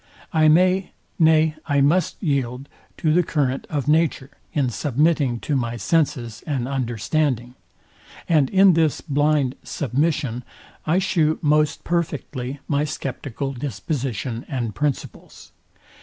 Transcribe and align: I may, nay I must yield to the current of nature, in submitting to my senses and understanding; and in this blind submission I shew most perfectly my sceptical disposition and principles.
I 0.33 0.47
may, 0.47 0.93
nay 1.19 1.57
I 1.67 1.79
must 1.79 2.23
yield 2.23 2.67
to 2.97 3.13
the 3.13 3.21
current 3.21 3.67
of 3.69 3.87
nature, 3.87 4.31
in 4.51 4.71
submitting 4.71 5.39
to 5.41 5.55
my 5.55 5.77
senses 5.77 6.43
and 6.47 6.67
understanding; 6.67 7.53
and 8.27 8.49
in 8.49 8.73
this 8.73 8.99
blind 8.99 9.53
submission 9.61 10.43
I 10.87 10.97
shew 10.97 11.37
most 11.43 11.83
perfectly 11.83 12.59
my 12.67 12.83
sceptical 12.83 13.53
disposition 13.53 14.43
and 14.49 14.73
principles. 14.73 15.51